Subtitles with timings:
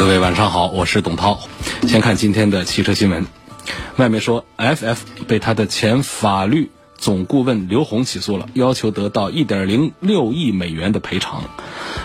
[0.00, 1.38] 各位晚上好，我是董涛。
[1.82, 3.26] 先看今天的汽车新闻。
[3.98, 4.96] 外媒说，FF
[5.28, 11.42] 被他的前法律总顾问刘红起诉了，要求得到1.06亿美元的赔偿。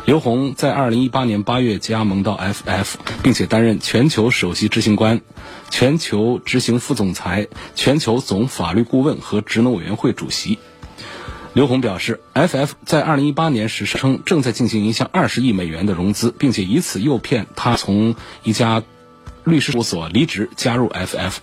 [0.04, 5.22] 刘红在2018年8月加盟到 FF，并且担任全球首席执行官、
[5.70, 10.60] 全球执行副总裁、全球总法律顾问和职能委员会主席。
[11.56, 18.84] 刘宏表示，FF 在2018年时称正在进行一项20亿美元的融资，并且以此诱骗他从一家
[19.46, 21.38] 律师事务所离职加入 FF，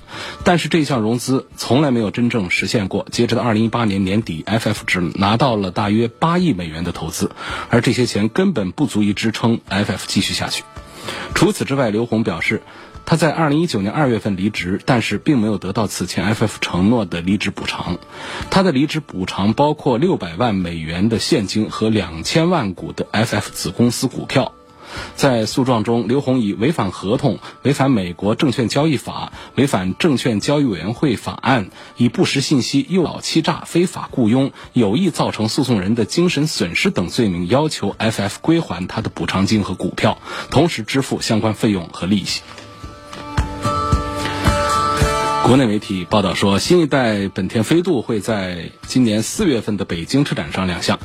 [0.44, 3.06] 但是这项融资从来没有真正实现过。
[3.10, 7.30] 截止到2018年年底，FF 只拿到了大约8亿美元的投资，
[7.70, 10.62] 而这些钱根本不足以支撑 FF 继续下去。
[11.34, 12.60] 除此之外，刘宏表示。
[13.04, 17.98] 他在二零一九年二月份离职，但是并没有得到此前 FF 承诺的离职补偿。
[18.50, 24.52] 他的离职补偿包括六百万美元的现金和两千万股的 FF 子公司股票。
[25.16, 40.18] 在诉状中，刘红以违反合同、违反美国证券交易法、违反证券交易委员会法案、以不实信息诱导欺诈、非法雇佣、有意造成诉讼人的精神损失等罪名，要求 FF 归还他的补偿金和股票，
[40.50, 42.42] 同时支付相关费用和利息。
[45.44, 51.00] 国内媒体报道说，新一代本田飞度会在今年四月份的北京车展上亮相。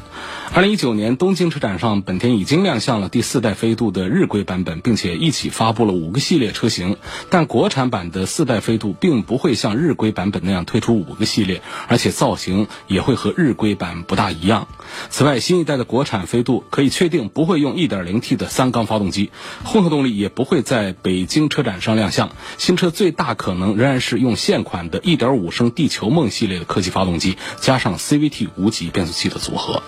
[0.53, 6.97] 二零一九年东京车展上，本田已经亮相了第四代飞度的日规版本，并且一起发布了五个系列车型。
[7.29, 14.67] 但国产版的四代飞度并不会像日规版本那样推出五个系列，而且造型也会和日规版不大一样。
[15.09, 19.31] 此外，新一代的国产飞度可以确定不会用 1.0T 的三缸发动机，
[19.65, 22.29] 混合动力也不会在北京车展上亮相。
[22.57, 29.81] 新车最大可能仍然是用用现款的1.5升地球梦系列的科技发动机，加上 CVT 无级变速器的组合。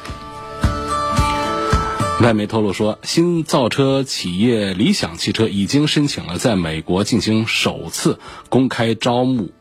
[2.21, 9.51] 外媒透露说，新造车企业理想汽车已经申请了在美国进行首次公开招募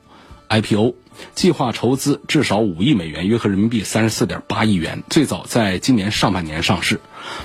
[0.48, 0.94] IPO，
[1.34, 7.00] 计划筹资至少五亿美元，约合人民币三十四点八亿元，最早在今年上半年上市。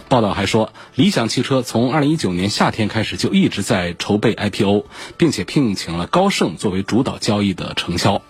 [0.10, 4.86] 报道还说，理想汽车从二零一九年夏天开始就一直在筹备 IPO，
[5.18, 8.22] 并且聘请了高盛作为主导交易的承销。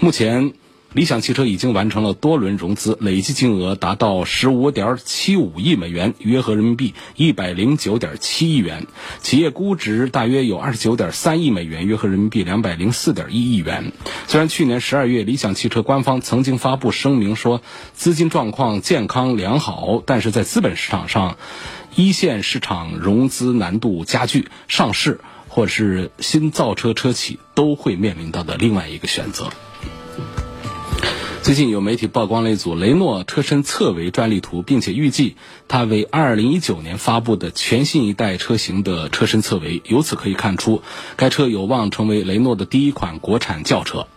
[0.00, 0.52] 目前。
[0.94, 8.86] 理想汽车已经完成了多轮融资，累计金额达到十五点七五亿美元，约合人民币一百零九点七亿元。
[9.20, 13.92] 企业估值大约有二十九点三亿美元，约合人民币两百零四点一亿元。
[14.28, 17.60] 虽然去年十二月理想汽车官方曾经发布声明说
[17.92, 21.36] 资金状况健康良好，但是在资本市场上，
[21.94, 29.50] 一线市场融资难度加剧，上市或是新造车车企都会面临到的另外一个选择。
[31.42, 39.80] 最近有媒体曝光了一组雷诺车身侧围专利图，并且预计它为2019年发布的全新一代车型的车身侧围。
[39.86, 40.82] 由此可以看出，
[41.16, 44.08] 该车有望成为雷诺的第一款国产轿车。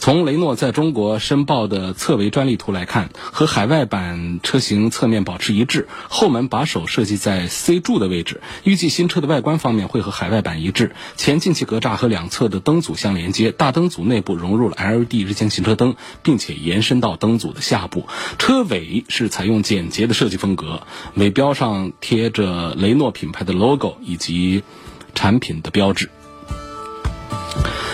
[0.00, 5.88] 从雷诺在中国申报的侧围专利图来看，和海外版车型侧面保持一致。
[6.08, 10.92] 后门把手设计在 C 柱的位置，预计新车的外观方面会和海外版一致。
[11.18, 18.06] 前进气格栅和两侧的灯组相连接，大灯组内部融入了 LED 日间行车灯，并且延伸到灯组的下部。
[18.38, 20.80] 车尾是采用简洁的设计风格，
[21.14, 24.62] 尾标上贴着雷诺品牌的 logo 以及
[25.14, 26.08] 产品的标志。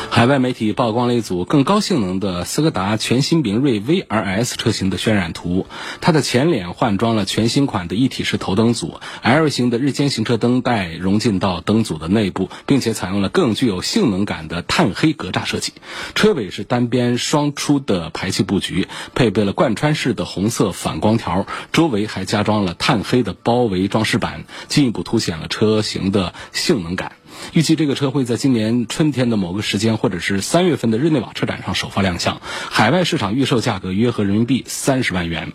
[0.09, 5.67] 海外媒体曝光了一组更高性能的斯柯达全新明锐 V R S 车型的渲染图。
[6.01, 15.75] 它的前脸换装了全新款的一体式头灯组，L 型的日间行车灯带融进到灯组的内部，并且采用了更具有性能感的碳黑格栅设计。
[16.15, 27.13] 车尾是单边双出的排气布局，配备了贯穿式的红色反光条，周围还加装了碳黑的包围装饰板，进一步凸显了车型的性能感。
[27.53, 32.41] 预计这个车会在今年春天的某个时间，或者是三月份的日内瓦车展上首发亮相。
[32.43, 35.53] 海外市场预售价格约合人民币三十万元。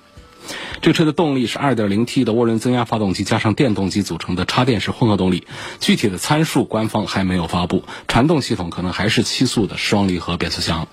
[0.81, 5.45] 这车的动力是 2.0T 的涡轮增压发动机加上电动机组成的插电式混合动力，
[5.79, 7.83] 具体的参数官方还没有发布。
[8.07, 10.87] 传动系统可能还是七速的双离合变速箱。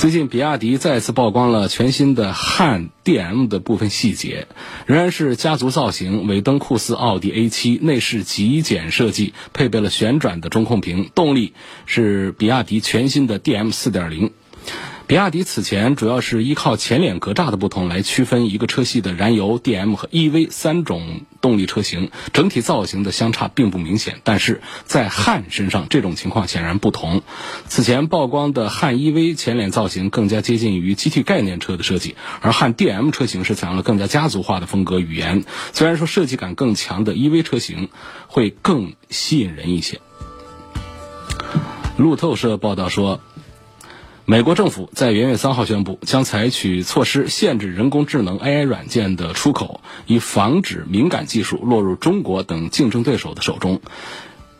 [0.00, 4.46] 最近，比亚迪再次曝光了全新的汉 DM 的部分细节，
[4.86, 11.52] 仍然是家族造型，尾灯酷似奥迪 A7，内饰极简设计，配备了旋转的中控屏，动力
[11.84, 14.30] 是比亚迪全新的 DM 4.0。
[15.08, 24.20] 比亚迪此前主要是依靠前脸格栅的不同来区分一个车系的燃油、DM 和 EV 三种动力车型，整体造型的相差并不明显。
[24.22, 27.22] 但是在汉身上，这种情况显然不同。
[27.68, 35.42] 此前曝光的汉 EV 前脸造型更加接近于 GT 概念车的设计，而汉 DM 车型是采用了更加家族化的风格语言。
[35.72, 37.88] 虽然说设计感更强的 EV 车型
[38.26, 40.02] 会更吸引人一些。
[41.96, 43.22] 路透社报道说。
[44.30, 53.80] 美国政府在元月三号宣布，将采取措施限制人工智能 AI 软件的出口，以防止敏感技术落入中国等竞争对手的手中。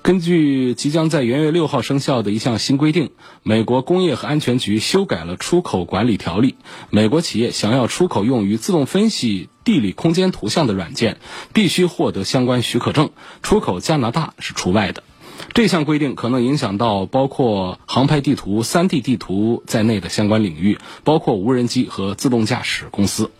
[0.00, 3.11] 根据即将在元月六号生效的一项新规定，
[3.43, 6.55] 美国工业和安全局修改了出口管理条例。
[6.88, 11.19] 美国企业想要出口用于自动分析地理空间图像的软件，
[11.53, 13.11] 必须获得相关许可证，
[13.43, 15.03] 出口加拿大是除外的。
[15.55, 23.31] 这项规定可能影响到包括航拍地图、3D 地图在内的相关领域，包括无人机和自动驾驶公司。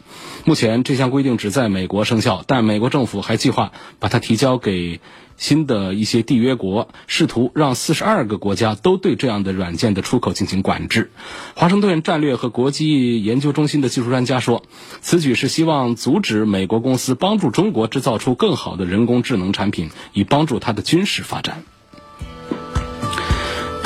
[0.45, 5.01] 目前，这项规定只在美国生效，但美国政府还计划把它提交给
[5.37, 11.11] 新的一些缔约国，试图让42个国家都对这样的软件的出口进行管制。
[11.55, 14.65] 华盛顿战略和国际研究中心的技术专家说，
[15.01, 21.65] 此举是希望阻止美国公司帮助中国制造出更好的人工智能产品，以帮助它的军事发展。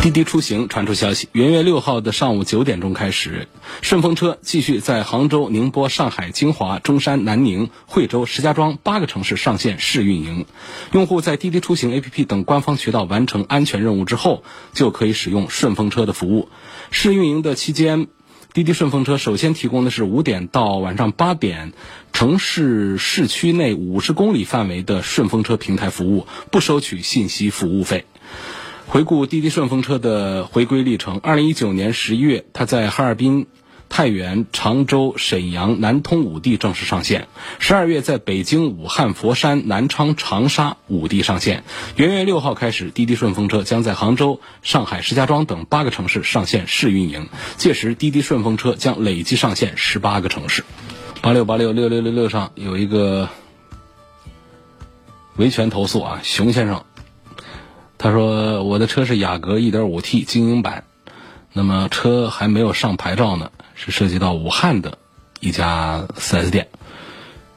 [0.03, 3.47] 滴滴出行传出消息，元月六号的上午九点钟开始，
[3.83, 10.45] 顺风车继续在杭州、宁波、上海、金华、中山、南宁、惠州、石家庄八个城市上线试运营。
[10.91, 16.49] 用户在滴滴出行 APP 等官方渠道完成安全任务之后，就可以使用顺风车的服务。
[16.91, 18.09] 试运营的期间，
[18.53, 21.75] 滴滴顺风车首先提供的是五点到晚上八点，
[22.13, 28.05] 城市市区内五十公里范围的顺风车平台服务，不收取信息服务费。
[28.87, 33.47] 回顾滴滴顺风车的回归历程，二零一九年十一月，它在哈尔滨、
[33.89, 37.23] 太原、常州、沈阳、南通五地正式上线；
[37.59, 41.65] 十二月，在北京、武汉、佛山、南昌、长沙五地上线。
[41.97, 47.29] 元月六号开始，滴滴顺风车将在杭州、上海、石家庄等八个城市上线试运营。
[47.57, 50.65] 届时，滴滴顺风车将累计上线十八个城市。
[51.23, 53.29] 八六八六六六六六上有一个
[55.37, 56.85] 维权投诉啊，熊先生。
[58.03, 60.83] 他说：“我的车是雅阁 1.5T 精英版，
[61.53, 64.99] 那么车还没有上牌照呢，是涉及到武汉的
[65.39, 66.67] 一家 4S 店。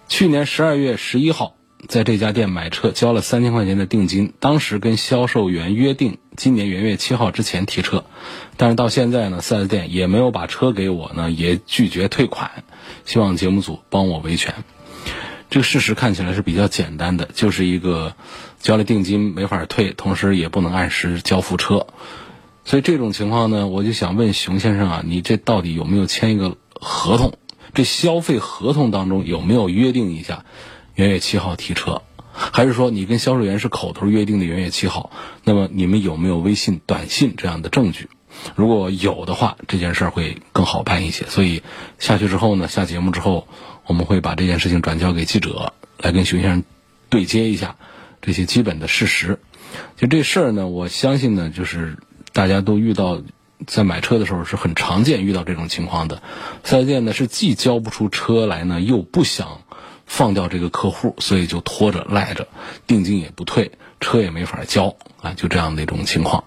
[0.07, 1.55] 去年12月11号，
[1.87, 8.03] 在这家店买车，交了三千块钱的定金，当时跟销售员约定今年元月七号之前提车，
[8.55, 12.51] 但是到现在呢，4S 店也没有把车给我呢，也拒绝退款，
[13.03, 14.53] 希望节目组帮我维权。
[15.49, 18.13] 这个事实看起来是比较简单的，就是一个。”
[18.65, 21.85] 交了定金没法退，同时也不能按时交付车，
[22.63, 27.33] 所以这种情况呢，我就想问熊先生啊，你这到底有没有签一个合同？
[27.75, 30.45] 这消费合同当中有没有约定一下
[30.95, 32.01] 元月七号提车？
[32.31, 35.11] 还是说你跟销售员是口头约定的元月七号？
[35.43, 38.09] 那么你们有没有微信、短信这样的证据？
[38.55, 41.27] 如果有的话，这件事儿会更好办一些。
[41.27, 41.61] 所以
[41.99, 43.47] 下去之后呢，下节目之后，
[43.85, 46.63] 我们会把这件事情转交给记者来跟熊先生
[47.09, 47.75] 对接一下。
[48.25, 49.39] 这些基本的事实，
[49.97, 51.97] 就这事儿呢，我相信呢，就是
[52.33, 53.21] 大家都遇到，
[53.67, 56.23] 在买车的时候是很常见遇到这种情况的。
[56.63, 59.61] 四 S 店呢是既交不出车来呢，又不想
[60.07, 62.47] 放掉这个客户，所以就拖着赖着，
[62.87, 66.45] 定金也不退，车也没法交啊，就这样的一种情况。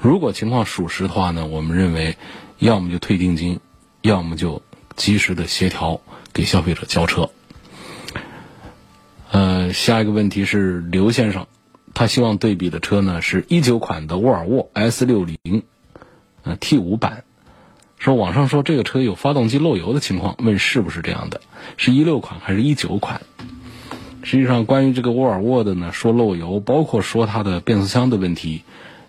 [0.00, 2.16] 如果情况属实的话呢，我们认为，
[2.58, 3.60] 要么就退定金，
[4.00, 4.62] 要么就
[4.96, 6.00] 及时的协调
[6.32, 7.30] 给消费者交车。
[9.30, 11.46] 呃，下一个问题是刘先生，
[11.94, 15.62] 他希望对比的车呢是一九款的沃尔沃 S 六零，
[16.42, 17.24] 呃 T 五版，
[17.98, 21.40] 说网上说这个车有发动机漏油的情况，问是不是这样的？
[21.76, 23.20] 是一六款还是一九款？
[24.22, 28.62] 实际上，关于这个沃尔沃的呢，说漏油，包括说它的变速箱的问题，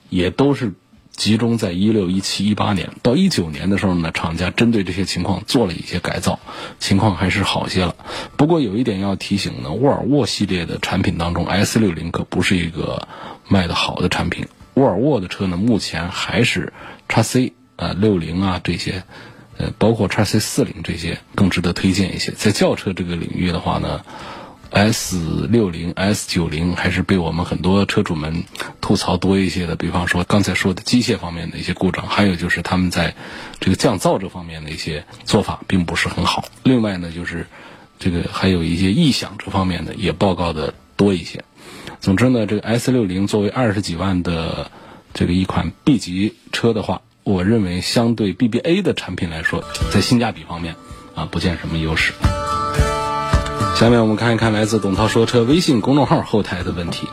[0.09, 0.73] 也都是。
[1.19, 6.39] 集中在一六一七一八年到一九年的时候呢，厂家针对这些情况做了一些改造，
[6.79, 7.93] 情况还是好些了。
[8.37, 13.09] 不过有一点要提醒呢，沃尔沃系列的产品当中，S 六零可不是一个
[13.49, 14.47] 卖的好的产品。
[14.75, 16.71] 沃尔沃的车呢，目前还是
[17.09, 19.03] 叉 C 啊六零啊这些，
[19.57, 22.31] 呃，包括叉 C 四零这些更值得推荐一些。
[22.31, 24.05] 在轿车这个领域的话呢，
[24.71, 28.43] S 六零、S 九零还是被我们很多车主们
[28.81, 29.75] 吐槽多一些的。
[29.75, 33.15] 比方说刚才说的机械方面的一些故障，还有就是他们在
[33.59, 36.45] 这个降噪这方面的一些做法并不是很好。
[36.63, 37.47] 另外呢，就是
[37.97, 41.43] 这个还有一些异响这方面的也报告的多一些。
[41.99, 44.71] 总之呢，这个 S 六零作为二十几万的
[45.13, 50.75] 这个一款 B 级车的话，我认为相对 BBA 的产品来说，在性价比方面
[51.15, 52.13] 啊，不见什么优势。
[53.79, 57.07] 下面我们看一看来自董涛说车微信公众号后台的问题。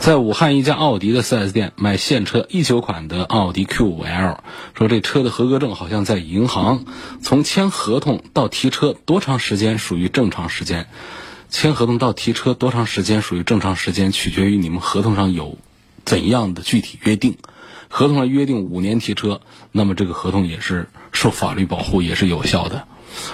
[0.00, 4.38] 在武汉一家奥迪的 4S 店买现车一九款的奥迪 Q5L，
[4.76, 6.86] 说这车的合格证好像在银行，
[7.22, 10.88] 从签合同到提车多长时间属于正常时间？
[11.50, 15.56] 签合同到提车多长时间属于正常时间，取决于你们合同上有
[16.04, 17.36] 怎样的具体约定。
[17.88, 19.40] 合同上约定五年提车，
[19.70, 22.88] 那么这个合同也是受法律保护，也是有效的。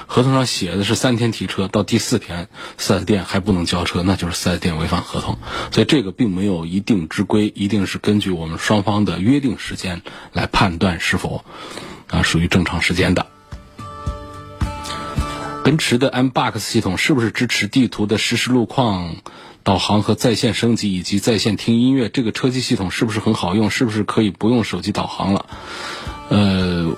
[0.06, 2.48] 合同上写的是三天提车，到第四天
[2.78, 5.38] 四 S 店还不能交车，那就是四 S 店违反合同。
[5.70, 11.44] 所以这个并没有一定之规，一定是根据我们双方的约定时间来判断是否
[12.08, 13.26] 啊属于正常时间的。
[15.64, 19.16] 奔驰的 M Box 系统是不是支持地图的实时路况
[19.62, 22.08] 导航和在线升级以及在线听音乐？
[22.08, 23.70] 这个车机系统是不是很好用？
[23.70, 25.46] 是不是可以不用手机导航了？
[26.28, 26.96] 呃。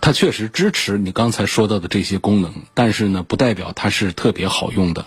[0.00, 5.06] 它确实支持你刚才说到的这些功能，但是呢，不代表它是特别好用的，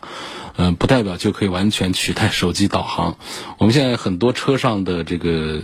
[0.56, 3.18] 嗯，不代表就可以完全取代手机导航。
[3.58, 5.64] 我们现在很多车上的这个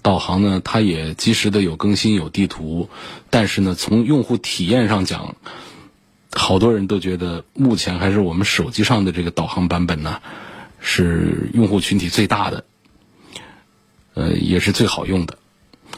[0.00, 2.88] 导航呢，它也及时的有更新、有地图，
[3.30, 5.34] 但是呢，从用户体验上讲，
[6.32, 10.20] 好多人都觉得目前还是我们手机上的这个导航版本呢，
[10.80, 12.64] 是用户群体最大的，
[14.14, 15.36] 呃，也是最好用的。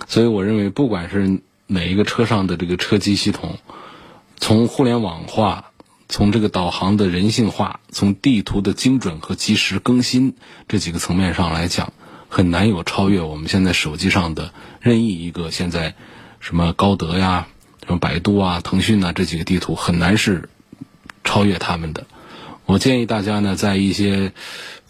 [0.08, 1.40] 所以我认为，不管是
[1.72, 3.56] 每一个车上的这个车机系统，
[4.38, 5.70] 从互联网化，
[6.08, 10.34] 从这个导航的人性化，从地图的精准和及时更新
[10.66, 11.92] 这几个层面上来讲，
[12.28, 15.94] 很难有超越我们现在手机上的任意一个现在
[16.40, 17.46] 什么高德呀、
[17.86, 20.48] 什么百度啊、腾讯啊这几个地图，很难是
[21.22, 22.04] 超越他们的。
[22.66, 24.32] 我建议大家呢，在一些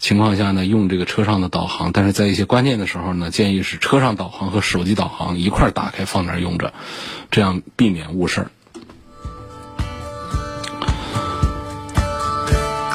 [0.01, 6.73] 情况下呢，用这个车上的导航，但是在一些关键的时候呢，建议是车上导航和手机导航一块打开放那儿用着，
[7.29, 8.51] 这样避免误事儿。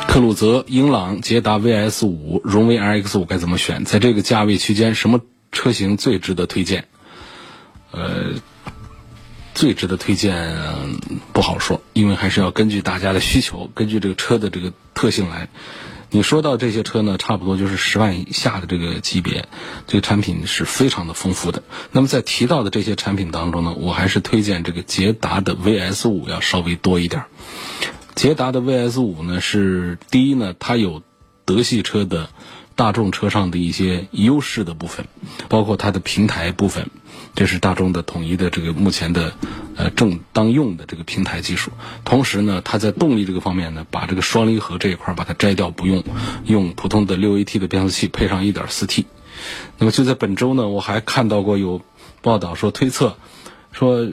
[0.09, 3.85] 克鲁泽、英朗、捷达 VS 五、荣威 RX 五该怎么选？
[3.85, 5.21] 在这个价位区间，什么
[5.53, 6.89] 车型最值得推荐？
[7.93, 8.33] 呃。
[9.55, 10.55] 最值得推荐
[11.33, 15.49] 不好说，因为还是要根据大家的需求，根据这个车的这个特性来。
[16.11, 19.49] 你说到这些车呢，差不多就是十万以下的这个级别，
[19.87, 21.63] 这个产品是非常的丰富的。
[21.93, 27.25] 那么在提到的这些产品当中呢，我还是推荐这个捷达的 VS 五要稍微多一点。
[28.15, 31.03] 捷达的 VS 五呢，是第一呢，它有
[31.45, 32.31] 德系车的
[32.77, 35.09] 大众车上的一些优势的部分，
[35.49, 36.91] 包括它的平台部分。
[37.35, 39.35] 这是大众的统一的这个目前的，
[39.77, 41.71] 呃正当用的这个平台技术。
[42.05, 46.05] 同时呢，它在动力这个方面呢，把这个双离合这一块把它摘掉不用，
[46.45, 49.07] 用普通的六 AT 的变速器配上一点四 T。
[49.79, 51.83] 那么就在本周呢，我还看到过有
[52.23, 53.17] 报道说推测，
[53.73, 54.09] 说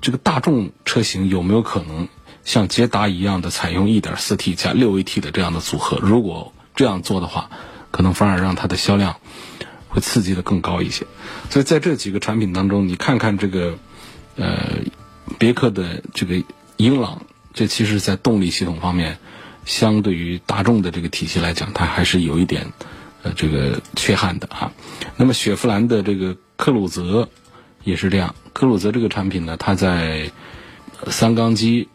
[0.00, 2.08] 这个大众车型有没有可能
[2.44, 5.98] 像捷达一样的采用一点四 T 加六 AT 的这样的组合？
[6.00, 7.50] 如果这样做的话，
[7.94, 9.14] 可能反而让它的销量。
[9.94, 11.06] 会刺激的更高一些，
[11.50, 13.78] 所以在这几个产品当中，你看看这个，
[14.34, 14.80] 呃，
[15.38, 16.42] 别克的这个
[16.78, 17.22] 英朗，
[17.52, 19.18] 这其实在动力系统方面，
[19.64, 22.72] 相对于大众的这个体系来讲，它还是有一点，
[23.22, 24.72] 呃，这个缺憾的哈。
[25.16, 27.28] 那么雪佛兰的这个克鲁泽
[27.84, 30.32] 也是这样，克鲁泽这个产品呢，它在
[31.06, 31.88] 三缸机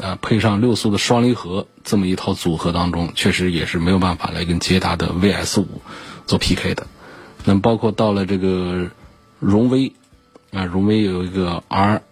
[0.00, 5.82] 啊配上六速的双离合这么一套组合当中，确实也是没有办法来跟捷达的 VS 五
[6.26, 6.86] 做 PK 的。
[7.44, 8.88] 那包括到了这个
[9.40, 9.92] 荣威
[10.52, 12.02] 啊，荣威有一个 R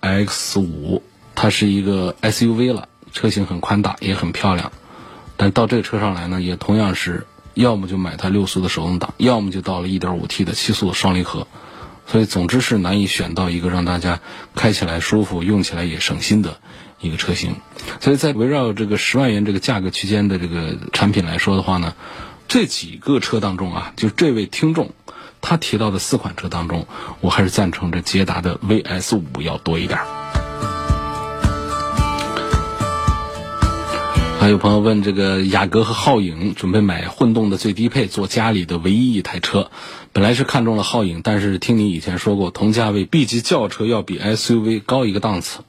[0.00, 1.02] X 五，
[1.34, 4.70] 它是一个 S U V 了，车型很宽大，也很漂亮。
[5.36, 11.46] 但到这个车上来呢，也同样是要么就买它六速的手动挡，要么就到了一点五 T 的七速的双离合。
[12.06, 14.20] 所以总之是难以选到一个让大家
[14.54, 16.58] 开起来舒服、用起来也省心的
[17.00, 17.56] 一个车型。
[18.00, 21.94] 所以在围绕这个十万元这个价格区间的这个产品来说的话呢。
[22.50, 24.92] 这几个车当中啊，就这位听众
[25.42, 26.86] 他提到的四款车当中，
[27.20, 30.00] 我还是赞成这捷达的 VS 五要多一点。
[34.40, 39.70] 还有朋友问这个雅阁和皓影准备买混动的最低配做家里的唯一一台车，
[40.14, 45.60] 本来是看中了皓影，但是听你以前说过同价位 B 级轿车要比 SUV 高一个档次，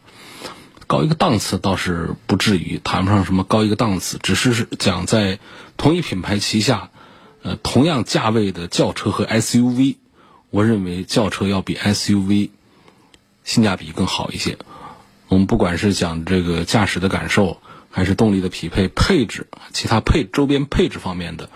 [0.90, 5.38] 高一个档次倒是不至于，谈不上什么高一个档次，只是讲在
[5.78, 6.90] 同一品牌旗下，
[7.44, 9.98] 呃，同样价位的轿车和 SUV，
[10.50, 12.50] 我认为轿车要比 SUV
[13.44, 14.58] 性价比更好一些。
[15.28, 21.52] 我们不管是讲这个驾驶的感受，还是动力的匹配、配置、其他配周边配置方面的，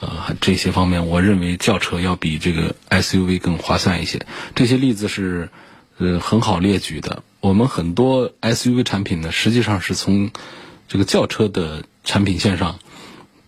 [0.00, 4.26] 呃，这些方面，我认为轿车要比这个 SUV 更划算一些。
[4.56, 5.50] 这些例子是
[5.98, 7.22] 呃很好列举的。
[7.42, 10.30] 我们很多 SUV 产品呢，实际上是从
[10.88, 12.78] 这个轿车的产品线上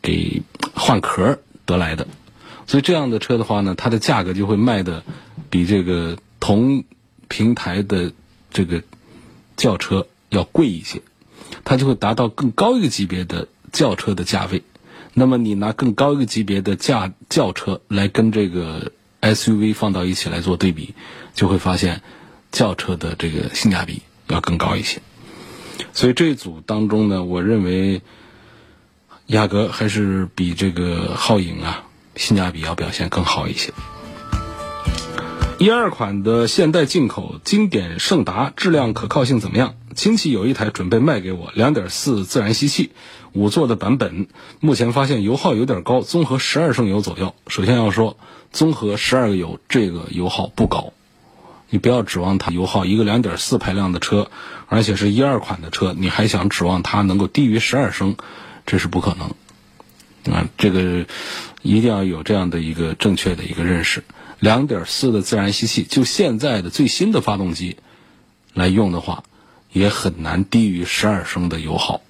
[0.03, 0.43] 给
[0.75, 2.07] 换壳得来的，
[2.67, 5.03] 所以这样的车的话呢，它的价格就会卖的
[5.49, 6.85] 比这个同
[7.29, 8.13] 平台的
[8.51, 8.83] 这个。
[9.57, 11.01] 轿车要贵一些，
[11.63, 14.65] 它就会达到更高一个级别的轿车的价位。
[15.13, 20.95] 那么你拿更高一个级别的价轿车来跟这个 SUV 放到一起来做对比，
[21.37, 22.03] 就会发现
[22.55, 25.03] 轿车的这个性价比要更高一些。
[25.93, 28.01] 所以这一组当中呢，我认为
[29.27, 31.85] 雅阁还是比这个皓影啊
[32.17, 33.73] 性价比要表现更好一些。
[35.59, 39.75] 一二款的现代进口经典胜达质量可靠性怎么样？
[39.95, 42.91] 亲戚有一台准备卖给我，两点四自然吸气，
[43.33, 44.27] 五座的版本。
[44.61, 47.35] 目前发现油耗有点高，综合十二升油左右。
[47.47, 48.17] 首先要说，
[48.53, 50.93] 综合十二个油，这个油耗不高。
[51.71, 54.31] 你不要指望它油耗，一个两点四排量的车，
[54.69, 58.17] 而且是一二款的车，你还想指望它能够低于十二升，
[58.67, 60.35] 这是不可能。
[60.35, 61.07] 啊，这个
[61.63, 64.05] 一定要有这样的一个正确的一个认识。
[64.41, 67.77] 两点四的自然吸气，就现在的最新的发动机
[68.53, 69.25] 来用的话，
[69.73, 72.01] 也很难低于十二升的油耗。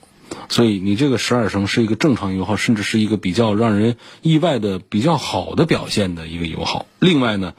[0.49, 6.87] 所以你这个十二升是一个正常油耗，甚至是一个比较让人意外的比较好的表现的一个油耗。
[6.99, 7.55] 另外呢，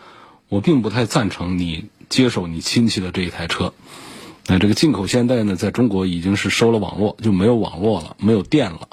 [0.49, 3.73] 我并不太赞成你接手你亲戚的这一台车。
[4.47, 8.87] 那这个进口现代呢，在中国已经是收了网络，就没有网络了，没有电了，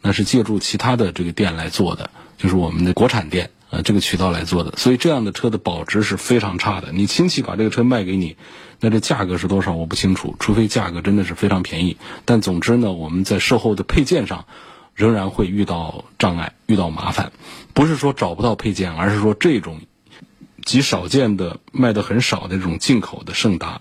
[0.00, 3.50] 那是借助其他的这个店来做的，就是我们的国产电。
[3.70, 6.92] 呃，这个渠道来做的，所以这样的车的保值是非常差的。
[6.92, 8.36] 你亲戚把这个车卖给你，
[8.80, 11.96] 那这价格是多少我不清楚，除非价格真的是非常便宜。
[12.26, 14.44] 但总之呢，我们在售后的配件上
[14.94, 17.32] 仍然会遇到障碍，遇到麻烦。
[17.72, 19.80] 不是说找不到配件，而是说这种
[20.64, 23.80] 极少见的卖的很少的这种进口的胜达，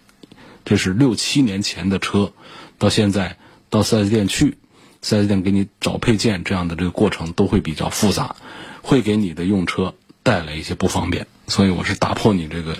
[0.65, 2.33] 这是六七年前的车，
[2.77, 3.37] 到现在
[3.69, 4.57] 到四 S 店去，
[5.01, 8.35] 四 S 店给你找配件这样的这个过程都会比较复杂。
[8.83, 12.75] 会给你的用车带来一些不方便，所以我是打破你这个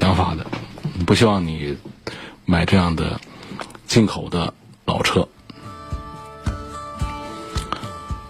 [0.00, 0.46] 想法的，
[1.04, 1.76] 不希望你
[2.44, 3.20] 买这样的
[3.88, 5.28] 进口的老车。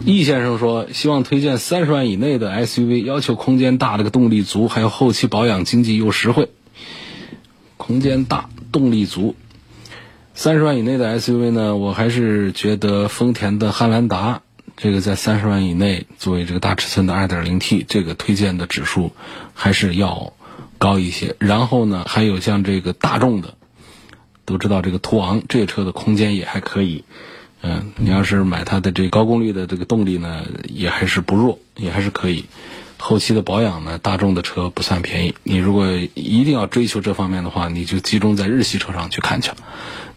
[0.05, 6.49] 易先生说，希望推荐三十万以内的 SUV，要求空间大，这个动力足，还有后期保养经济又实惠。
[7.77, 9.37] 空间大，动力足，
[10.35, 14.43] 三十万以内的 SUV 呢，我还是觉得丰田的汉兰达。
[14.77, 19.13] 这个在三十万以内，作为这个大尺寸的 2.0T，这个推荐的指数
[19.55, 20.33] 还是要
[20.79, 21.37] 高一些。
[21.39, 23.55] 然后呢，还有像这个大众的，
[24.45, 27.05] 都知道这个途昂这车的空间也还可以。
[27.63, 32.45] 嗯，你要是买它的这高功率的这个动力呢，也还是不弱，也还是可以。
[32.99, 35.35] 后期的保养呢，大众的车不算便宜。
[35.43, 39.51] 你如果一定要追求这方面的话，你就集中在日系车上去看去。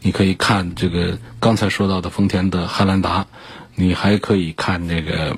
[0.01, 3.27] 你可以看这个刚才说到的丰田的汉兰达。
[3.77, 5.36] 你还可以看这个，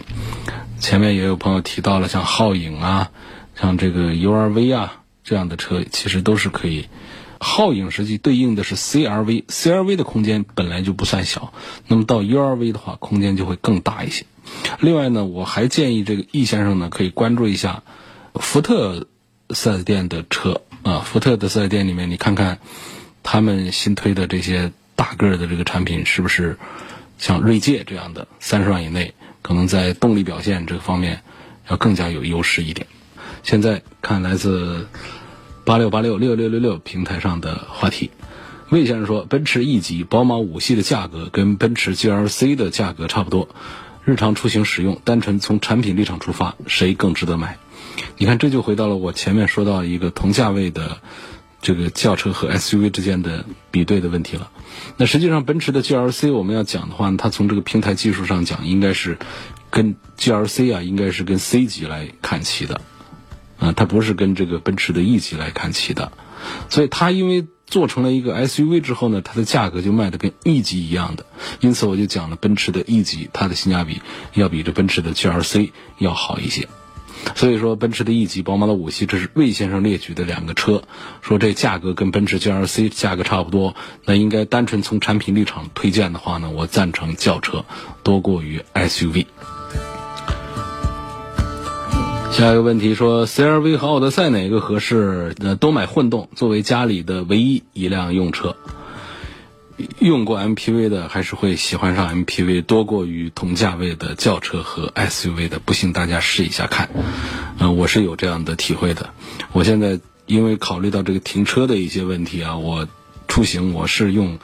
[0.80, 3.10] 前面也有朋友提到了，像皓影啊，
[3.60, 6.88] 像这个 URV 啊这样的车，其实都是可以。
[7.40, 11.54] 皓影实际对应的是 CRV，CRV 的空间本来就不算小，
[11.88, 14.26] 那么到 URV 的话，空间就会更大一些。
[14.80, 17.84] 另外呢，我还建议这个易先生呢，可以关注一下
[18.36, 19.08] 福特
[19.50, 22.60] 4S 店的车啊，福特的 4S 店里面，你看看
[23.24, 26.58] 他们新推的这些大个儿的这个产品是不是？
[27.20, 31.24] 像锐界这样的三十万以内，可能在动力表现这个方面
[31.68, 32.86] 要更加有优势一点。
[33.42, 34.88] 现在看来自
[35.68, 38.10] 八六八六六六六六平台上的话题，
[38.70, 43.50] 魏先生说，奔驰 E 级、宝马五系的价格跟奔驰 GLC 的价格差不多，
[44.06, 47.58] 日常出行使用，单纯从产品立场出发，谁更值得买？
[48.18, 51.00] 你看，这就回到了我前面说到一个同价位的。
[51.60, 54.52] 这个轿车和 SUV 之间的比对的问题了。
[54.96, 59.18] 那实际上，奔驰的 GLC 我们要讲的话，它从这个平台技术上讲，应该是
[59.72, 62.80] 跟 GLC 啊，应该是跟 C 级来看齐的，
[63.60, 66.12] 啊，它不是跟这个奔驰的 E 级来看齐的。
[66.70, 71.26] 所以它因为做成了一个 SUV 之后呢，它的价格就卖的跟 E 级一样的。
[71.60, 74.02] 因此我就讲了，奔驰的 E 级它的性价比
[74.34, 76.68] 要比这奔驰的 GLC 要好一些。
[77.36, 80.84] 所以说，奔驰的 E 级、宝马的五系，这是魏先生列举的两个车，
[81.22, 87.66] 说这价格跟奔驰 GLC 价格差不多，那应该单纯从产品立场推荐的话呢，我赞成轿车
[88.04, 89.26] 多过于 SUV。
[92.32, 95.34] 下一个问题说，CRV 和奥德赛哪个合适？
[95.40, 98.56] 呃，都买混动，作为家里的唯一一辆用车。
[100.00, 106.90] 用过 MPV 的还是会喜欢上 MPV 多过于同价位的轿车和 SUV 的，不信大家试一下看。
[107.60, 109.10] 嗯，我是有这样的体会的。
[109.52, 112.88] 我现在因为考虑到这个停车的一些问题啊，我
[113.28, 114.38] 出行我是用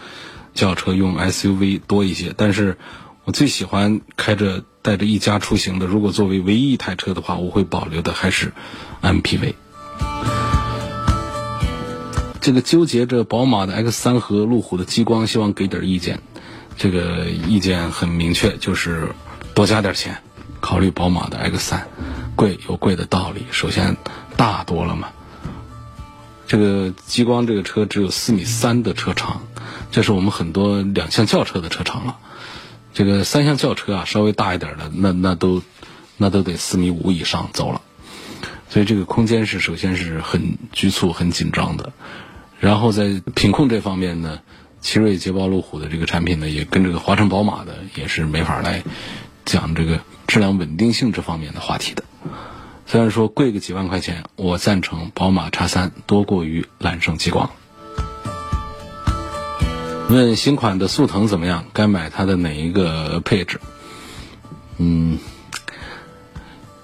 [0.56, 2.78] 轿车用 SUV 多一些，但是
[3.26, 5.86] 我最喜欢开着带着一家出行的。
[5.86, 8.52] 如果作为唯一一台车的话，我会保留的还是
[9.02, 9.54] MPV。
[12.42, 16.20] 这个纠结着宝马的 X 三和路虎的激光，希望给点意见。
[16.76, 19.14] 这个意见很明确，就是
[19.56, 20.22] 多加点钱，
[20.60, 21.88] 考虑宝马的 X 三，
[22.36, 23.46] 贵有贵的道理。
[23.52, 23.96] 首先
[24.36, 25.08] 大多了嘛，
[26.46, 29.44] 这个激光这个车只有四米三的车长，
[29.92, 32.18] 这是我们很多两厢轿车的车长了。
[32.94, 35.62] 这个三厢轿车啊，稍微大一点的，那那都
[36.18, 37.82] 那都得四米五以上走了。
[38.70, 41.92] 所以这个空间是首先是很局促、很紧张的。
[42.60, 44.40] 然后在品控这方面呢，
[44.80, 48.84] 奇瑞、捷豹、路虎的这个产品呢，也跟这个华晨宝马的也是没法来
[49.46, 52.04] 讲这个质量稳定性这方面的话题的。
[52.86, 57.50] 虽然说贵个几万块钱，我赞成宝马叉三多过于揽胜极光。
[60.14, 61.66] 问新款的速腾怎么样？
[61.74, 63.60] 该买它的哪一个配置？
[64.78, 65.18] 嗯，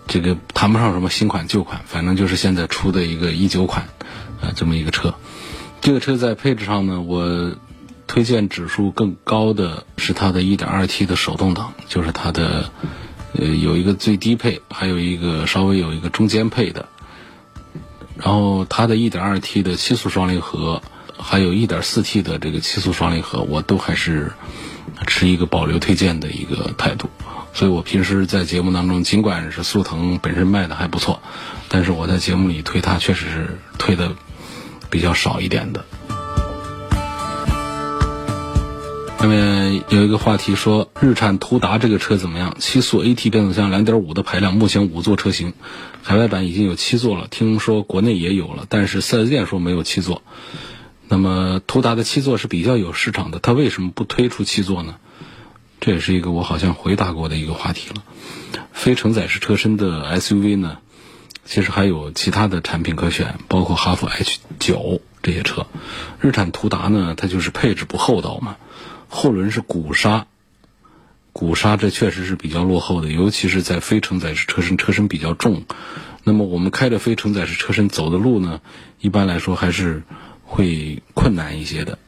[0.08, 3.90] 这个谈不上什么新款旧款，反正就是现在出的一个一九款，
[4.42, 5.14] 啊，这么一个车。
[5.82, 7.52] 这个车在配置上呢，我
[8.06, 12.72] 推荐指数更高的是它的 1.2T 的手动挡，就是它的
[13.34, 16.88] 呃有一个最低配，还有一个稍微有一个中间配的。
[18.18, 20.82] 然后它的 1.2T 的七速双离合，
[21.20, 24.32] 还有 1.4T 的这个七速双离合，我都还是
[25.06, 27.10] 持一个保留推荐的一个态度。
[27.54, 31.22] 所以我平时在节目当中，尽管是速腾本身卖的还不错，
[31.68, 34.16] 但是我在节目里推它确实是推的。
[34.92, 35.86] 比较少一点的。
[39.20, 42.56] 下面有一个话题说，日产途达这个车怎么样？
[42.58, 45.54] 七速 AT 变速箱，两点五的排量，目前五座车型，
[46.02, 50.24] 海外版已经有七座了，听说国内也有了，但是四 S 店说没有七座。
[51.10, 54.96] 那么途达的七座是比较有市场的，它为什么不推出七座呢？
[55.82, 58.04] 这也是一个我好像回答过的一个话题了。
[58.72, 60.78] 非承载式车身的 SUV 呢？
[61.46, 65.66] 其实还有其他的产品可选，包括哈弗 H 九这些车。
[66.22, 68.58] 日产途达呢，它就是配置不厚道嘛，
[69.08, 70.28] 后轮是鼓刹，
[71.34, 75.64] 鼓刹这确实是比较落后的，尤其是在非承载式车身，车身比较重。
[76.24, 78.62] 那么我们开着非承载式车身走的路呢，
[79.00, 80.04] 一般来说还是
[80.50, 82.00] 会困难一些的。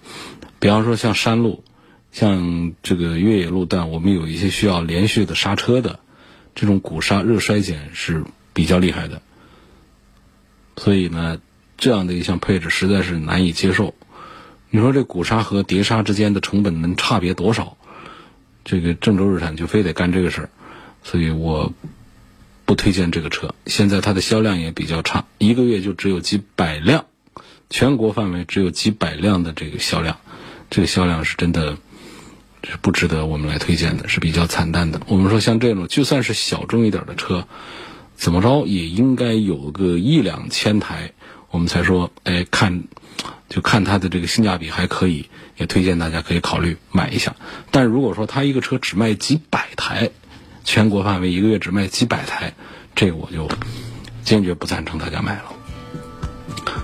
[0.59, 1.63] 比方说像山路，
[2.11, 5.99] 像这个越野路段，我们有一些需要连续的刹车的，
[6.55, 9.21] 这种鼓刹热衰减是比较厉害的。
[10.75, 11.39] 所以呢，
[11.77, 13.93] 这样的一项配置实在是难以接受。
[14.69, 17.77] 你说这鼓刹和碟刹之间的成本能差别多少？
[18.63, 20.49] 这个郑州日产就非得干这个事儿，
[21.03, 21.73] 所以我
[22.65, 23.55] 不推荐这个车。
[23.65, 27.05] 现在它的销量也比较差，一个月就只有几百辆，
[27.71, 30.17] 全国范围只有几百辆的这个销量，
[30.69, 31.77] 这个销量是真的
[32.63, 35.01] 是不值得我们来推荐的，是比较惨淡的。
[35.07, 37.47] 我们说像这种就算是小众一点的车。
[38.13, 41.11] 怎么着也应该有个一两千台，
[41.49, 42.83] 我们才说，哎，看，
[43.49, 47.35] 就看它的这个性价比还可以，也推荐大家可以考虑买一下。
[47.71, 50.11] 但如果说它一个车只卖几百台，
[50.63, 52.53] 全国范围一个月只卖几百台，
[52.93, 53.49] 这个我就
[54.23, 55.45] 坚决不赞成大家买了。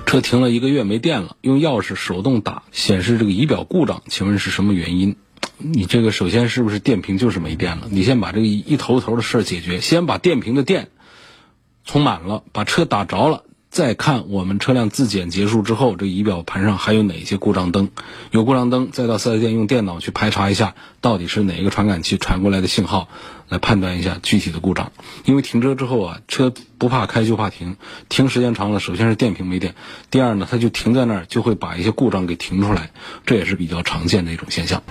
[0.08, 5.18] 车停了一个月没电了，用钥匙手动打显示这个仪表故障，请问是什么原因？
[5.58, 7.88] 你这个首先是不是电瓶就是没电了？
[7.92, 10.90] 你先把这个一头头的事儿解决，先把电瓶的电。
[11.84, 13.44] 充满了，把车打着了，
[13.78, 17.90] 再看我们车辆自检结束之后，这仪表盘上还有哪些故障灯？
[18.32, 23.08] 有故障灯，再到四 S 店用电脑去排查一下，到底是哪个传感器传过来的信号，
[23.50, 24.92] 来判断一下具体的故障。
[25.26, 27.76] 因为停车之后啊，车不怕开就怕停，
[28.10, 29.76] 停时间长了，首先是电瓶没电，
[30.10, 32.90] 第二呢，它就停在那儿，就会把一些故障给停出来，
[33.28, 34.82] 这也是比较常见的一种现象。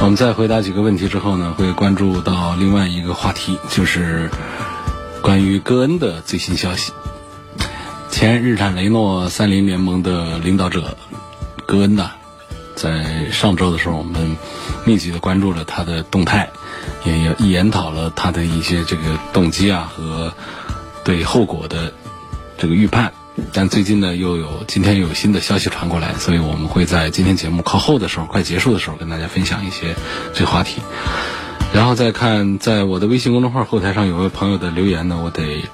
[0.00, 4.30] 我们再回答几个问题之后呢，会关注到另外一个话题，就是
[5.24, 6.92] 关于戈恩的最新消息。
[8.10, 10.98] 前日产雷诺三菱联盟的领导者
[11.66, 12.10] 戈恩呐，
[12.76, 14.36] 在上周的时候，我们
[14.84, 16.50] 密集的关注了他的动态。
[17.06, 20.34] 也也研讨了他的一些这个动机啊和
[21.04, 21.94] 对后果的
[22.58, 23.14] 这个预判。
[23.54, 29.96] 但最近呢，又有今天有新的消息传过来，所以我们会在今天节目靠后的时候，快结束的时候，跟大家分享一些
[30.34, 30.82] 这个话题。
[31.74, 35.64] 然后再看，在我的微信公众号后台上有位朋友的留言呢，我得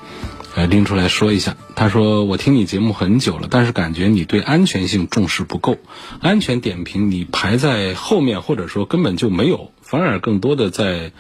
[0.57, 1.59] 呃拎出来说一下。
[1.77, 5.77] 他说：“我听你节目很久了，但是感觉你对安全性重视不够，
[6.23, 11.13] 安全点评你排在后面，或者说根本就没有，反而更多的在。”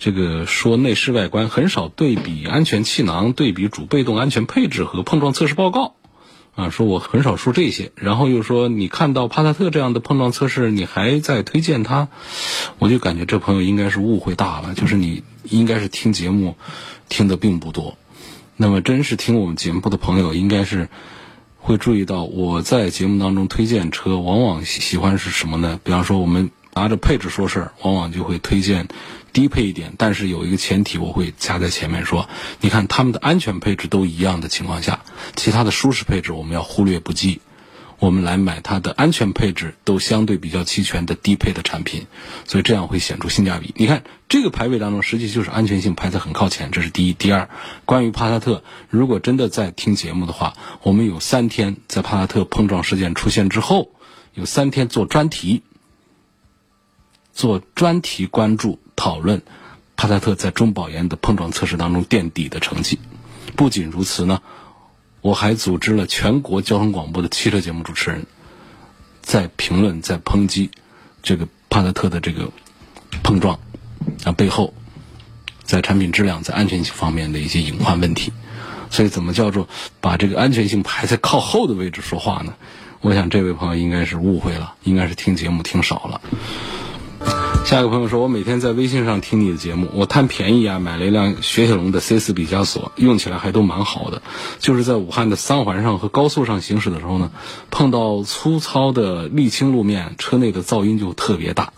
[0.00, 5.96] 这个说内饰外观很少对比安全气囊，对比主被动安全配置和碰撞测试报告，
[6.58, 12.08] 啊，说我很少说这些，然后又说你看到帕萨特这样的碰撞测试，你还在推荐它，
[12.80, 16.56] 我就感觉这朋友应该是误会大了，就是你应该是听节目
[17.08, 17.96] 听的并不多，
[18.56, 20.88] 那么真是听我们节目的朋友，应该是
[21.58, 25.78] 会注意到我在节目当中推荐车，往往喜欢是什么呢？
[25.84, 28.88] 比方说我们拿着配置说事儿，往往就会推荐。
[29.30, 32.28] 低配一点，但是有一个前提，我会加在前面说：
[32.60, 35.04] 你看他们的安全配置都一样的情况下，
[35.36, 37.40] 其他的舒适配置我们要忽略不计，
[37.98, 42.06] 我们来买它的安全配置都相对比较齐全的低配的产品，
[42.46, 43.74] 所以这样会显出性价比。
[43.76, 47.12] 你看这个排位当中，实际就是安全性排在很靠前，这是第一。
[47.12, 47.50] 第二，
[47.84, 53.90] 关于帕萨特，如果真的在听节目的话，我们有三天在帕萨特碰撞事件出现之后，
[54.32, 55.62] 有三天做专题，
[57.38, 58.80] 做专题关注。
[58.96, 59.42] 讨论
[59.96, 62.98] 帕萨特在中保研的碰撞测试当中垫底的成绩。
[63.54, 64.42] 不仅如此呢，
[65.20, 68.26] 我还组织了全国交通广播的汽车节目主持人，
[69.22, 70.72] 在评论、在抨击
[71.22, 72.50] 这个帕萨特的这个
[73.22, 73.60] 碰撞
[74.24, 74.74] 啊背后，
[75.62, 78.32] 在产品质量、在安全性方面的一些隐患问题。
[78.90, 79.68] 所以，怎么叫做
[80.00, 82.54] 把这个安全性排在靠后的位置说话呢？
[83.00, 86.20] 我想这位朋友应该是误会了，应该是听节目听少了。
[87.64, 94.22] 下一个朋友说：“我每天在微信上听你的节目，我贪便宜啊，买了一辆雪铁龙的 C4 毕加索，用起来还都蛮好的。
[94.58, 97.30] 就是在武汉的三环上和高速上行驶的时候呢，
[97.70, 101.74] 碰到粗糙的沥青路面，车内的噪音就特别大。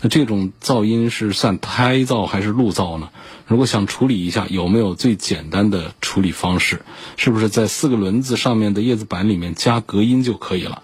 [0.00, 3.10] 那这种噪音是算胎噪还是路噪呢？
[3.46, 6.82] 如果想处理一下，有没有最简单的处理方式？
[7.16, 10.82] 是不是在四个轮子上面的叶子板里面加隔音就可以了？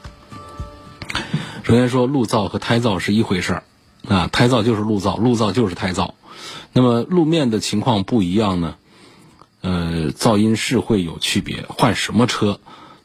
[1.65, 3.65] 首先说，路噪和胎噪是一回事儿。”
[4.09, 6.13] 啊，胎噪就是路噪，路噪就是胎噪。
[6.73, 8.77] 那么路面的情况不一样呢，
[9.61, 11.65] 呃，噪音是会有区别。
[11.69, 12.61] 换什么车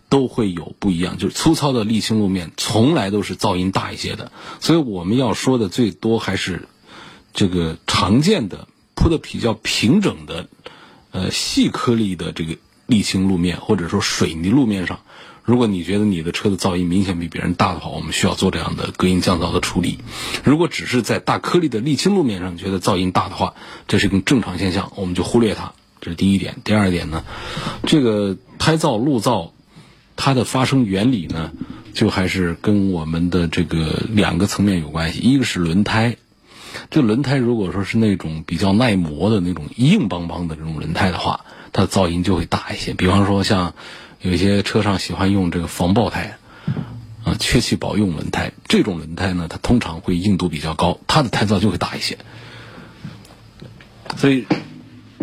[0.10, 1.18] 都会有不一样。
[1.18, 4.32] 就是粗糙的沥青路面，从来都是噪音大一些的。
[4.60, 6.68] 所以我们要说的最多还是
[7.34, 10.48] 这个常见的铺的比较平整的
[11.12, 12.58] 呃细颗粒的这个
[12.88, 15.00] 沥青路面，或者说水泥路面上。
[15.50, 19.98] 如果你觉得你的车的噪音明显比别人大的话，我们需要做这样的隔音降噪的处理。
[20.44, 23.56] 如果只是在大颗粒的沥青路面上觉得噪音大的话，
[23.88, 25.72] 这是一个正常现象，我们就忽略它。
[26.02, 26.58] 这是第一点。
[26.64, 27.24] 第二点呢，
[27.88, 29.50] 这个胎噪、路噪，
[30.16, 31.52] 它的发生原理呢，
[31.96, 35.20] 就还是跟我们的这个两个层面有关系。
[35.20, 36.18] 一个是轮胎，
[36.92, 42.94] 这个轮胎如果说是那种比较耐磨的那种硬邦邦的这种轮胎的话，它的噪音就会大一些。
[42.94, 43.74] 比方说像。
[44.22, 46.38] 有些车上喜欢用这个防爆胎，
[47.24, 48.52] 啊，缺气保用轮胎。
[48.68, 52.18] 这种轮胎呢，它通常会硬度比较高，它的胎噪就会大一些。
[54.18, 54.46] 所以，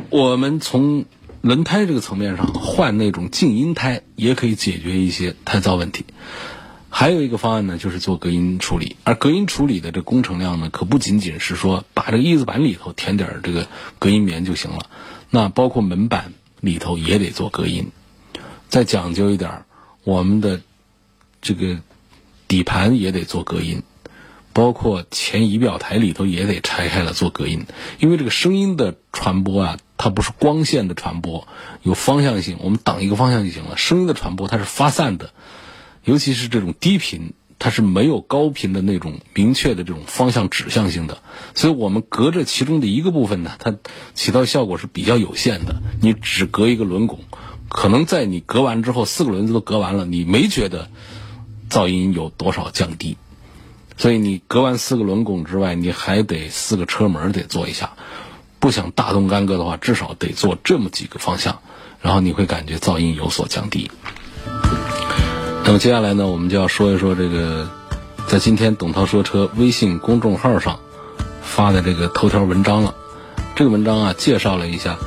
[0.08, 1.04] 我们从
[1.42, 6.06] 轮胎这个层面上换那种静音胎，也可以解决一些胎噪问题。
[6.88, 8.96] 还有一个方案呢，就是做隔音处理。
[9.04, 14.88] 而隔音处理的这工程量呢，可不仅仅是说把这个翼子板里头填点这个隔音棉就行了，
[15.28, 17.90] 那包括门板里头也得做隔音。
[18.68, 19.64] 再讲究一点
[20.04, 20.60] 我们的
[21.40, 21.78] 这个
[22.48, 23.82] 底盘也得做隔音，
[24.52, 27.66] 包括前仪表台里头也得拆开了做隔音，
[27.98, 31.48] 因为这个声音的传播啊，它不是光线的传播，
[31.82, 33.76] 有方向性，我们挡一个方向就行了。
[33.76, 35.30] 声音的传播它是发散的，
[36.04, 41.18] 尤其是这种低频，它是没有高频的那种明确的这种方向指向性的，
[41.54, 43.76] 所以我们隔着其中的一个部分呢，它
[44.14, 45.82] 起到效果是比较有限的。
[46.00, 47.20] 你只隔一个轮拱。
[47.76, 50.88] 可能在你隔完之后，四个轮子都隔完了，你没觉得
[51.68, 53.18] 噪音有多少降低。
[53.98, 57.92] 所以你隔完四个轮拱之外，你还得四个车门得做一下。
[58.58, 61.58] 不想大动干戈的话，至少得做这么几个方向，
[62.00, 63.90] 然后你会感觉噪音有所降低。
[65.64, 67.68] 那么接下来呢，我们就要说一说这个
[68.26, 70.80] 在今天董涛说车微信公众号上
[71.42, 72.94] 发的这个头条文章了。
[73.54, 74.98] 这个文章啊，介绍了一下。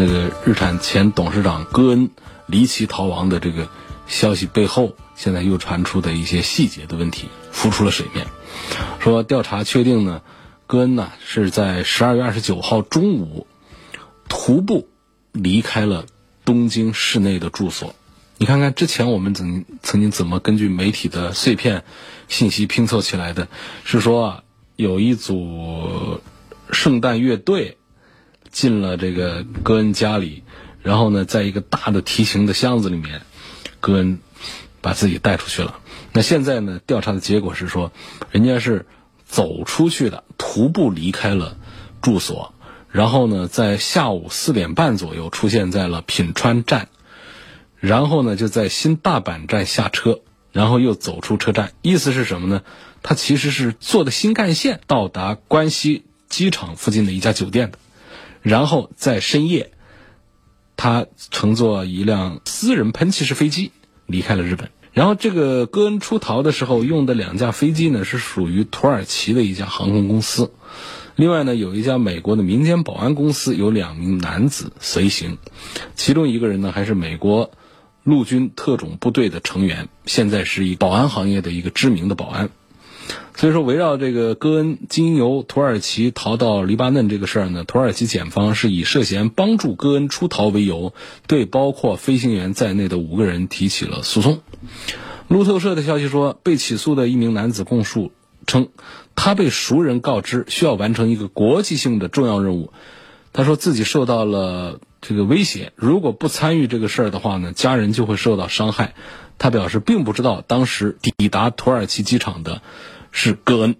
[0.00, 2.10] 那个日产前董事长戈恩
[2.46, 3.68] 离奇逃亡的这个
[4.06, 8.28] 消息背后，现在又传出的一些细节的问题浮出了水面。
[9.00, 10.22] 说调查确定呢，
[10.68, 13.48] 戈恩呢是在十二月二十九号中午
[14.28, 14.88] 徒步
[15.32, 16.06] 离开了
[16.44, 17.96] 东京市内的住所。
[18.36, 21.82] 你看看之前我们曾曾经怎么根据媒体的碎片
[22.28, 23.48] 信息拼凑起来的？
[23.84, 24.44] 是说，
[24.76, 26.20] 有一组
[26.70, 27.77] 圣诞乐队
[28.50, 30.42] 进了这个戈恩家里，
[30.82, 33.22] 然后呢，在一个大的提琴的箱子里面，
[33.80, 34.18] 戈恩
[34.80, 35.78] 把自己带出去了。
[36.12, 37.92] 那现在呢，调查的结果是说，
[38.30, 38.86] 人家是
[39.26, 41.56] 走出去的，徒步离开了
[42.00, 42.54] 住所，
[42.90, 46.88] 然后呢，在下午四点半左右出现在了品川站。
[47.80, 50.18] 然后呢，就在新大阪站下车，
[50.50, 51.72] 然后又走出车站。
[51.80, 52.62] 意思是什么呢？
[53.04, 57.78] 他其实是坐的新干线到达关西机场附近的一家酒店的，
[58.48, 59.72] 然后在深夜，
[60.76, 63.72] 他乘坐一辆私人喷气式飞机
[64.06, 64.70] 离开了日本。
[64.94, 70.50] 然后这个戈恩出逃的时候用的两架飞机呢，是属于土耳其的一家航空公司。
[71.14, 75.36] 另外呢，有一家美国的民间保安公司有两名男子随行，
[75.94, 77.50] 其中一个人呢还是美国。
[78.04, 82.48] 陆军特种部队的成员，现在是以保安行业的一个知名的保安。
[83.34, 90.92] 所以说，围绕这个戈恩经由土耳其逃到黎巴嫩这个事儿呢，土耳其检方是以涉嫌帮助戈恩出逃为由，
[91.26, 94.40] 对包括飞行员在内的五个人提起了诉讼。
[95.28, 98.12] 路透社的消息说，被起诉的一名男子供述
[98.46, 98.68] 称，
[99.14, 102.72] 他被熟人告知需要完成一个国际性的重要任务，
[103.32, 104.80] 他说自己受到了。
[105.00, 108.94] 这个威胁，如果不参与这个事儿的话呢，家人就会受到伤害。
[109.38, 112.62] 他表示并不知道当时抵达土耳其机场的
[113.12, 113.76] 是戈恩。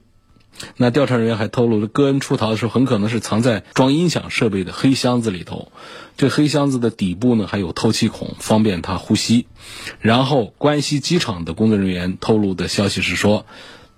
[0.76, 5.70] 那调查人员还透露了，戈恩出逃的时候很可能是藏在装音响设备的黑箱子里头。
[6.16, 9.46] 这黑箱子的底部呢还有透气孔，方便他呼吸。
[10.00, 13.46] 然后关西机场的工作人员透露的消息是说，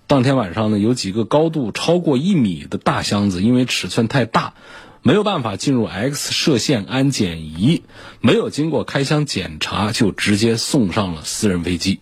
[0.06, 4.54] 当天晚上呢有几个高度超过一米的大箱子，因为尺寸太大。
[5.02, 7.84] 没有办法进入 X 射线安检仪，
[8.20, 12.00] 没有经过开箱检查就直接送上了私人飞机。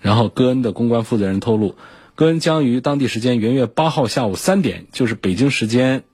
[0.00, 1.76] 然后，戈恩的公关负责人透露，
[2.16, 6.04] 戈恩将于当地时间元月八号下午三点，就是北京时间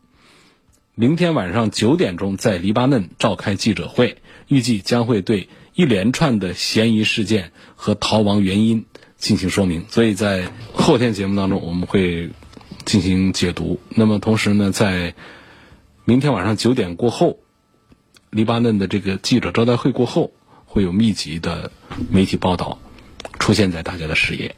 [0.94, 4.16] 明天晚上九点钟，在黎巴嫩召开记者会，
[4.48, 8.86] 预计将会对一连串的嫌疑事件和逃亡原因
[9.18, 9.84] 进行说明。
[9.90, 12.30] 所以在后天节目当中，我们会
[12.86, 13.78] 进行解读。
[13.90, 15.14] 那么，同时呢，在
[16.06, 17.40] 明天晚上九点过后，
[18.30, 20.32] 黎巴嫩的这个记者招待会过后，
[20.64, 21.70] 会有密集的
[22.10, 22.78] 媒体报道
[23.38, 24.56] 出现在大家的视野。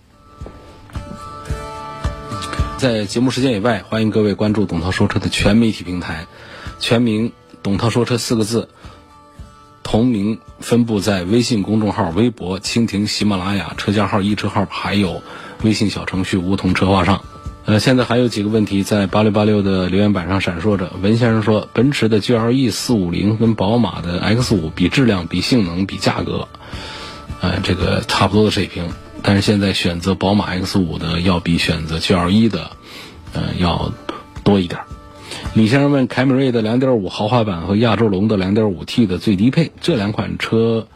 [2.83, 6.27] 在节目时间以外，欢迎各位关注董涛说车的全媒体平台，
[6.81, 7.31] 全名
[7.63, 8.69] “董涛说车”四个字，
[9.85, 15.23] 同名分布在微信公众号、微博、蜻蜓、喜马拉雅、车架号、一车号，还有
[15.63, 17.23] 微信小程序“梧桐车话”上。
[17.67, 20.91] 呃，现在还有几个问题在八六八六的留言板上闪烁着。
[21.01, 26.49] 文先生说，奔驰的 GLE 四五零跟宝马的 X 五比质量、比性能、比价格，
[27.43, 28.89] 呃，这个差不多的水平。
[29.23, 32.71] 但是现在选择宝马 X 五的要比选择 GLE 的，
[33.33, 33.93] 呃，要
[34.45, 34.81] 多一点。
[35.55, 40.89] 李先生问，凯美瑞的两点五豪华版和亚洲龙的两点五 T 的最低配这两款车，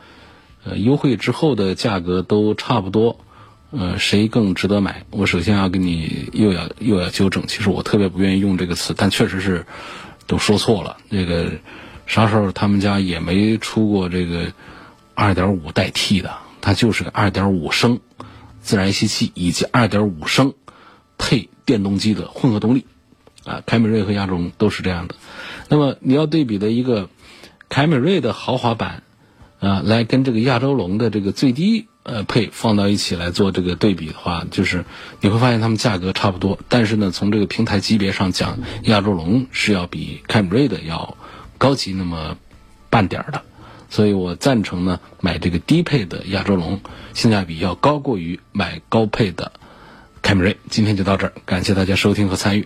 [0.64, 3.18] 呃，优惠之后的价格都差不多。
[3.70, 5.04] 呃，谁更值得买？
[5.10, 9.66] 我首先要给你又要又要纠正，其实我特别不愿意用这个词，但确实是
[10.26, 10.96] 都说错了。
[11.10, 11.50] 这个
[12.06, 14.52] 啥时候他们家也没出过这个
[15.14, 17.98] 二点五代替的，它就是个二点五升
[18.66, 20.52] 自然吸气以及二点五升
[21.16, 22.84] 配电动机的混合动力
[23.44, 23.62] 啊。
[23.64, 25.14] 凯美瑞和亚洲龙都是这样的。
[25.68, 27.08] 那么你要对比的一个
[27.68, 29.02] 凯美瑞的豪华版
[29.60, 31.86] 啊，来跟这个亚洲龙的这个最低。
[32.08, 34.84] 呃，配放到一起来做这个对比的话，就是
[35.20, 41.16] 你会发现它们价格差不多，但是呢，从这个平台级别上讲，亚洲龙是要比凯美瑞的要
[41.58, 42.38] 高级那么
[42.90, 43.42] 半点儿的，
[43.90, 46.80] 所以我赞成呢买这个低配的亚洲龙，
[47.12, 49.52] 性价比要高过于买高配的
[50.22, 50.56] 凯美瑞。
[50.70, 52.64] 今天就到这儿，感谢大家收听和参与。